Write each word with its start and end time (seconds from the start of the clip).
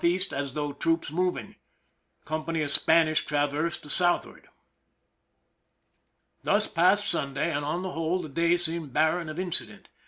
E., 0.03 0.19
as 0.31 0.55
though 0.55 0.73
troops 0.73 1.11
moving. 1.11 1.57
Company 2.25 2.63
of 2.63 2.71
Spanish 2.71 3.23
traverse 3.23 3.77
to 3.77 3.87
Sd. 3.87 4.45
Thus 6.41 6.65
passed 6.65 7.07
Sunday, 7.07 7.53
and 7.55 7.63
on 7.63 7.83
the 7.83 7.91
whole 7.91 8.19
the 8.19 8.27
day 8.29 8.57
seemed 8.57 8.93
barren 8.93 9.29
of 9.29 9.37
incident. 9.39 9.89